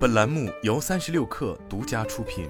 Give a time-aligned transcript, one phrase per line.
[0.00, 2.48] 本栏目由三十六氪独家出品。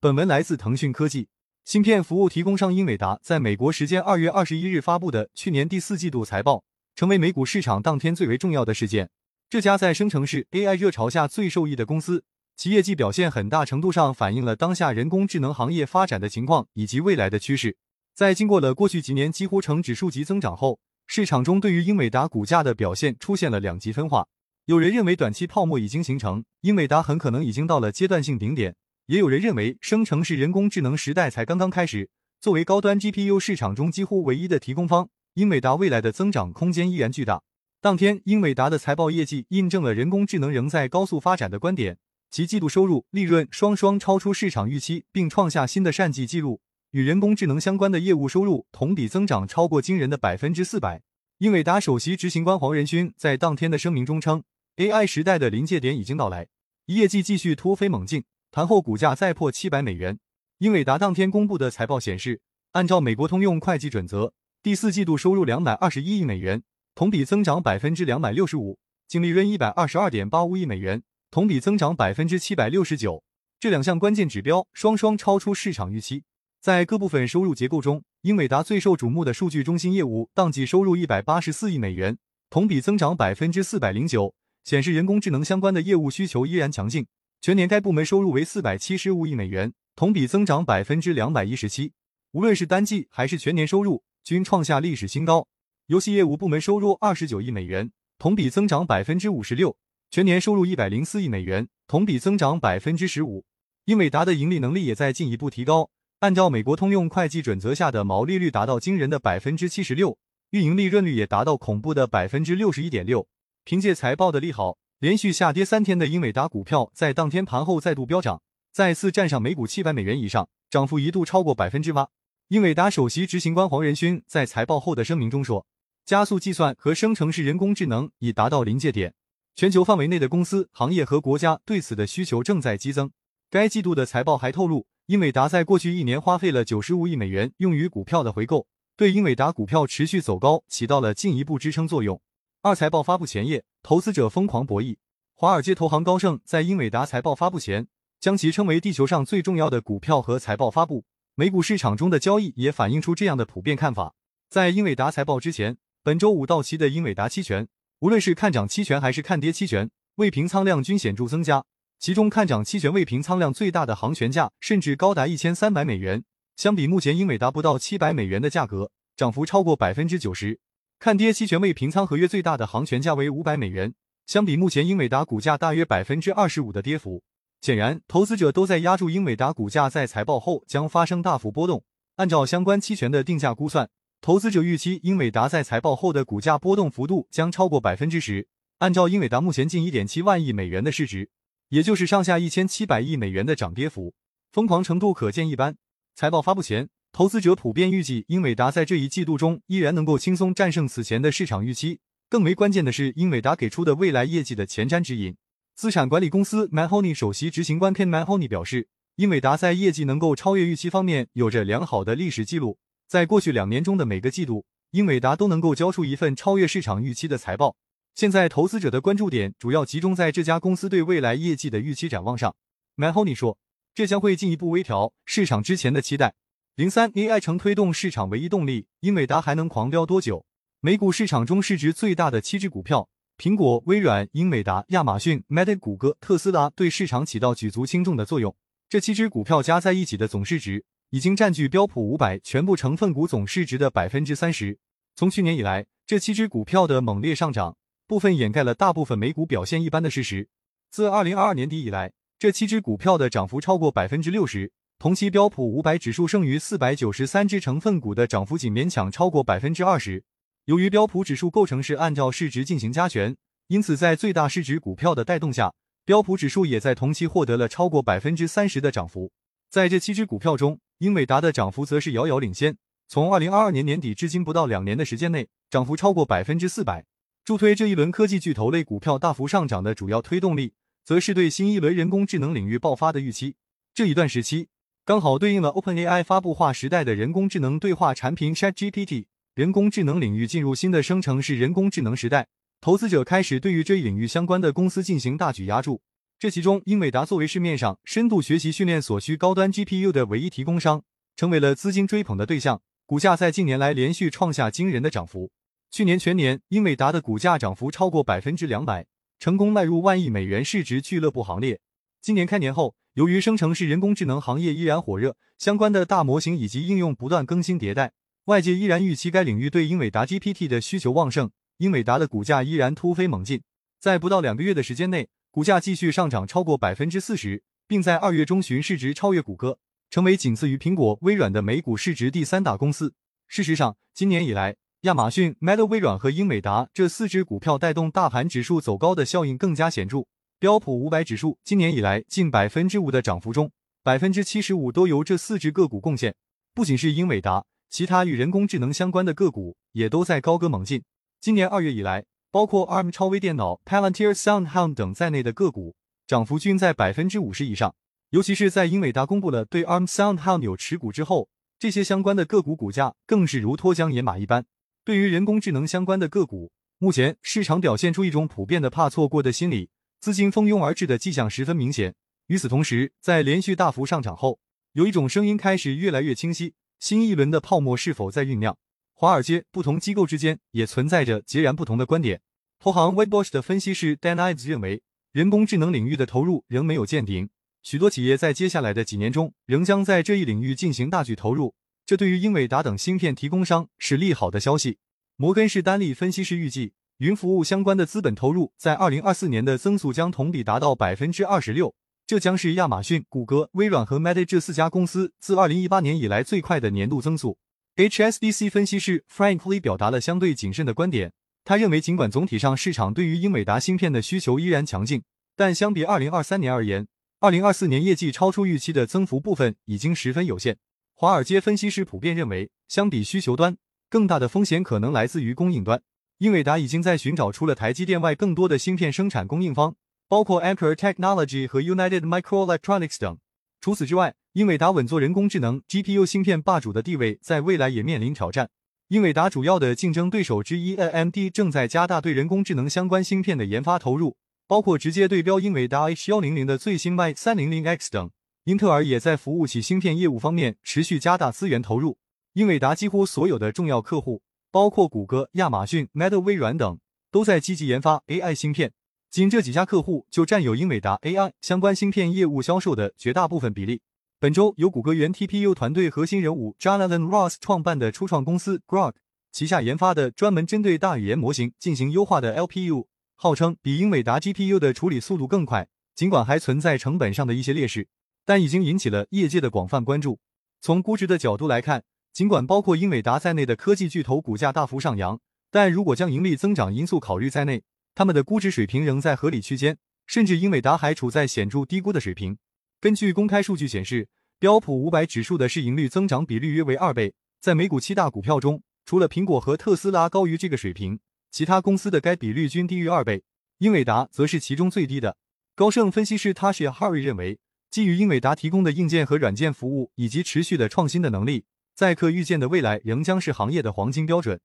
[0.00, 1.28] 本文来自腾讯科技。
[1.64, 6.64] 芯片服务提供商英伟达在美国时间二月二十一日发布的去年第四季度财报，
[6.96, 9.08] 成为美股市场当天最为重要的事件。
[9.48, 12.24] 这家在生成式 AI 热潮下最受益的公司，
[12.56, 17.76] 其业绩表现很大程度上反映了当下人工智能行业发展的情况以及未来的趋势。
[18.16, 24.26] 在经过了过去几年几乎呈指数级增长后，市场中对于英伟达股价的表现出现了两极分化。
[24.64, 28.74] 有人认为短期泡沫已经形成，英伟达很可能已经到了阶段性顶点。
[29.06, 32.10] 也有人认为，生成式人工智能时代才刚刚开始。
[32.40, 37.42] 作为高端 GPU 市场中几乎唯一的提供方，英伟达未来的增长空间依然巨大。
[37.80, 41.98] 当天，英伟达的财报业绩印证了人工智能仍在高速发展的观点，
[42.32, 46.60] 其季度收入、利润双双超出市场预期，并创下新的善绩记录。
[46.96, 51.02] 与人工智能相关的业务收入同比增长超过惊人的百分之四百。
[51.40, 54.42] 英伟达首席执行官黄仁勋在当天的声明中称
[54.76, 56.48] ：“AI 时代的临界点已经到来，
[56.86, 60.18] 业绩继续突飞猛进。”盘后股价再破七百美元。
[60.60, 62.40] 英伟达当天公布的财报显示，
[62.72, 64.32] 按照美国通用会计准则，
[64.62, 66.62] 第四季度收入两百二十一亿美元，
[66.94, 73.22] 同比增长百分之两百六十五；净利润一百二十二点八五亿美元，同比增长百分之七百六十九。
[73.60, 76.24] 这两项关键指标双双超出市场预期。
[76.66, 82.18] 在各部分收入结构中，英伟达最受瞩目的数据中心业务当季收入一百八十四亿美元，
[82.50, 87.06] 同比增长百分之四百零九，显示人工智能相关的业务需求依然强劲。
[87.40, 91.92] 全年该部门收入为四百七十五亿美元，同比增长百分之两百一十七。
[92.32, 95.46] 无论是单季还是全年收入，均创下历史新高。
[95.86, 99.76] 游戏业务部门收入二十九亿美元，同比增长百分之五十六，
[100.10, 103.44] 全年收入一百零四亿美元，同比增长百分之十五。
[103.84, 110.18] 英伟达的盈利能力也在进一步提高，按照美国通用会计准则下的毛利率达到惊人的百分之七十六，
[110.50, 113.28] 运营利润率也达到恐怖的百分之六十一点六。
[113.64, 114.78] 凭借财报的利好。
[114.98, 118.40] 连续下跌三天的英伟达股票在当天盘后再度飙涨，
[118.72, 122.08] 再次站上每股七百美元以上，涨幅一度超过百分之八。
[122.48, 125.66] 英伟达首席执行官黄仁勋在财报后的声明中说
[126.06, 129.12] ：“加速计算和生成式人工智能已达到临界点，
[129.54, 133.10] 全球范围内的公司、行业和国家对此的需求正在激增。”
[133.56, 138.66] 该季度的财报还透露，英伟达在过去一年花费了九十五亿美元用于股票的回购，
[138.98, 142.20] 对英伟达股票持续走高起到了进一步支撑作用。
[142.60, 144.98] 二财报发布前夜，投资者疯狂博弈。
[145.32, 147.88] 华尔街投行高盛在英伟达财报发布前，
[148.20, 151.06] 将其称为地球上最重要的股票和财报发布。
[151.34, 154.14] 美股市场中的交易也反映出这样的普遍看法。
[154.50, 157.66] 在英伟达财报之前，本周五到期的英伟达期权，
[158.00, 161.64] 无论是看涨期权还是看跌期权，未平仓量均显著增加。
[161.98, 166.22] 其中，看涨期权未平仓量最大的行权价甚至高达一千三百美元，
[166.54, 170.60] 相比目前英伟达不到七百美元的价格，涨幅超过百分之九十。
[170.98, 173.94] 看跌期权未平仓合约最大的行权价为五百美元，
[174.26, 177.22] 相比目前英伟达股价大约百分之二十五的跌幅，
[177.60, 181.82] 显然投资者都在压住英伟达股价在财报后将发生大幅波动。
[182.16, 183.88] 按照相关期权的定价估算，
[184.20, 188.48] 投资者预期英伟达在财报后的股价波动幅度将超过百分之十。
[188.78, 191.30] 按照英伟达目前近一点七万亿美元的市值，
[191.70, 194.14] 也就是上下一千七百亿美元的涨跌幅，
[194.52, 195.76] 疯狂程度可见一斑。
[196.14, 196.88] 财报发布前。
[197.12, 202.00] 投资者普遍预计，英伟达在这一季度中依然能够轻松战胜此前的市场预期。
[202.28, 205.34] 更为关键的是，英伟达给出的未来业绩的前瞻指引。
[205.74, 212.78] 资产管理公司 Mahoney 首席执行官 Ken Mahoney 表示，英伟达在业绩能够超越预期方面有着良好的历史记录。
[213.08, 217.76] 在过去两年中的每个季度，英伟达都能够交出一份超越市场预期的财报。
[218.16, 222.56] 现在，投资者的关注点主要集中在这家公司对未来业绩的预期展望上。
[222.96, 223.58] Mahoney 说，
[223.94, 226.34] 这将会进一步微调市场之前的期待。
[226.76, 230.46] 零三 AI 成推动市场唯一动力，英伟达还能狂飙多久？
[230.80, 238.56] 美股市场中市值最大的七只股票，苹果、微软、英伟达、亚马逊、Meta、谷歌、特斯拉，对市场起到举足轻重的作用。
[238.88, 244.78] 这七只股票加在一起的总市值，已经占据标普五百全部成分股总市值的百分之三十。
[245.14, 250.48] 从去年以来，这七只股票的猛烈上涨，部分掩盖了大部分美股表现一般的事实。
[250.90, 254.72] 自二零二二年底以来，这七只股票的涨幅超过百分之六十。
[254.98, 260.24] 同期标普五百指数剩余四百九十三只成分股的涨幅仅勉强超过百分之二十。
[260.64, 263.36] 由于标普指数构成是按照市值进行加权，
[263.66, 265.74] 因此在最大市值股票的带动下，
[266.04, 269.30] 标普指数也在同期获得了超过百分之三十的涨幅。
[269.68, 272.78] 在这七只股票中，英伟达的涨幅则是遥遥领先。
[273.08, 277.04] 从二零二二年年底至今不到两年的时间内，涨幅超过百分之四百。
[277.46, 280.72] 助推这一轮科技巨头类股票大幅上涨的主要推动力，
[281.04, 283.54] 则是对新一轮人工智能领域爆发的预期。
[283.94, 284.66] 这一段时期。
[285.04, 292.48] 刚好对应了 OpenAI 发布划时代的人工智能对话产品 ChatGPT，人工智能领域进入新的生成式人工智能时代。
[292.80, 296.02] 投资者开始对于这一领域相关的公司进行大举压注。
[296.40, 301.04] 这其中，英伟达作为市面上深度学习训练所需高端 GPU 的唯一提供商，
[301.36, 302.82] 成为了资金追捧的对象。
[303.06, 305.52] 股价在近年来连续创下惊人的涨幅。
[305.90, 309.06] 去年全年，英伟达的股价涨幅超过百分之两百，
[309.38, 311.80] 成功迈入万亿美元市值俱乐部行列。
[312.20, 318.12] 今年开年后，由于生成式人工智能行业依然火热，相关的大模型以及应用不断更新迭代，
[318.46, 321.50] 外界依然预期该领域对英伟达 GPT 的需求旺盛。
[321.78, 323.62] 英伟达的股价依然突飞猛进，
[324.00, 325.28] 在不到两个月的时间内。
[325.50, 329.78] 股价继续上涨超过百分之四十，并在二月中旬市值超越谷歌，
[330.10, 333.14] 成为仅次于苹果、微软的美股市值第三大公司。
[333.46, 340.26] 事实上，今年以来，亚马逊、Meta、微软和英伟达这四只股票带动大盘指数走高的效应更加显著。
[340.58, 343.70] 标普五百指数今年以来近百分之五的涨幅中，
[344.02, 346.34] 百分之七十五都由这四只个股贡献。
[346.74, 351.04] 不仅是英伟达，其他与人工智能相关的个股也都在高歌猛进。
[351.40, 352.24] 今年二月以来。
[352.50, 355.94] 包括 ARM 超微电脑、Palantir SoundHound 等在内的个股
[356.26, 357.94] 涨幅均在百分之五十以上。
[358.30, 364.64] 尤其是在英伟达公布了对 ARM SoundHound 有持股之后，这些相关的个股股价更是如脱缰野马一般。
[365.06, 369.88] 对于人工智能相关的个股，目前市场表现出一种普遍的怕错过的心理，
[370.18, 372.16] 资金蜂拥而至的迹象十分明显。
[372.48, 374.58] 与此同时，在连续大幅上涨后，
[374.94, 378.76] 有一种声音开始越来越清晰：新一轮的泡沫是否在酝酿？
[379.14, 382.40] 华尔街不同机构之间也存在着截然不同的观点。
[382.80, 385.00] 投行 Wedbush 的分析师 Dan Ives 认为，
[385.30, 387.48] 人工智能领域的投入仍没有见顶，
[387.84, 391.76] 许多企业在接下来的几年中仍将在这一领域进行大举投入。
[392.06, 394.98] 这对于英伟达等芯片提供商是利好的消息。
[395.34, 407.58] 摩根士丹利分析师预计，云服务相关的资本投入在二零二四年的增速将同比达到百分之二十六，这将是亚马逊、谷歌、微软和 Meta 这四家公司自二零一八年以来最快的年度增速。
[407.96, 411.32] HSBC 分析师 Frank Lee 表达了相对谨慎的观点。
[411.64, 415.24] 他认为，尽管总体上市场对于英伟达芯片的需求依然强劲，
[415.56, 417.08] 但相比二零二三年而言，
[417.40, 420.78] 二零二四年业绩超出预期的增幅部分已经十分有限。
[421.18, 423.78] 华尔街分析师普遍认为，相比需求端，
[424.10, 426.02] 更大的风险可能来自于供应端。
[426.36, 429.96] 英伟达已经在寻找除了台积电外更多的芯片生产供应方，
[430.28, 433.38] 包括 Anchor Technology 和 United Microelectronics 等。
[433.80, 438.68] 除此之外，英伟达稳坐人工智能 GPU 芯片霸主的地位，在未来也面临挑战。
[439.08, 444.36] 英伟达主要的竞争对手之一 AMD 正在加大对人工智能相关芯片的研发投入，
[444.68, 448.30] 包括直接对标英伟达 H100 的最新 Y300X 等。
[448.66, 452.18] 英特尔也在服务器芯片业务方面持续加大资源投入。
[452.54, 454.42] 英伟达几乎所有的重要客户，
[454.72, 456.98] 包括谷歌、亚马逊、Meta、微软等，
[457.30, 458.92] 都在积极研发 AI 芯片。
[459.30, 464.00] 仅这几家客户就占有英伟达 AI 相关芯片业务销售的绝大部分比例。
[464.40, 469.12] 本周，由谷歌原 TPU 团队核心人物 Jonathan Ross 创办的初创公司 Grok
[469.52, 475.86] 旗下研发的专门针对大语言模型进行优化的 LPU，号称比英伟达 GPU 的处理速度更快。
[476.16, 478.08] 尽管还存在成本上的一些劣势，
[478.46, 480.38] 但已经引起了业界的广泛关注。
[480.80, 485.38] 从估值的角度来看，尽管包括英伟达在内的科技巨头股价大幅上扬，
[485.70, 487.82] 但如果将盈利增长因素考虑在内，
[488.14, 492.56] 他们的估值水平仍在合理区间，甚至英伟达还处在显著低估的水平。
[493.00, 494.28] 根据公开数据显示，
[494.58, 497.34] 标普五百指数的市盈率增长比率约为二倍。
[497.60, 501.18] 在美股七大股票中，除了苹果和特斯拉高于这个水平，
[501.50, 503.42] 其他公司的该比率均低于二倍。
[503.78, 505.36] 英伟达则是其中最低的。
[505.74, 507.58] 高盛分析师 Tasha Harry 认为，
[507.96, 514.60] 基于英伟达提供的硬件和软件服务以及持续的创新的能力，载客预见的未来仍将是行业的黄金标准。